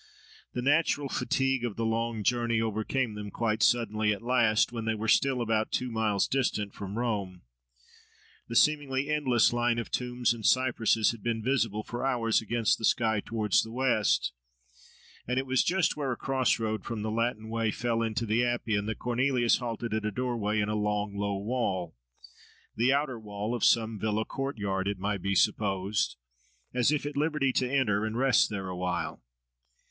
[0.53, 4.95] The natural fatigue of the long journey overcame them quite suddenly at last, when they
[4.95, 7.43] were still about two miles distant from Rome.
[8.47, 12.83] The seemingly endless line of tombs and cypresses had been visible for hours against the
[12.83, 14.33] sky towards the west;
[15.27, 18.43] and it was just where a cross road from the Latin Way fell into the
[18.43, 23.63] Appian, that Cornelius halted at a doorway in a long, low wall—the outer wall of
[23.63, 26.15] some villa courtyard, it might be supposed—
[26.73, 29.21] as if at liberty to enter, and rest there awhile.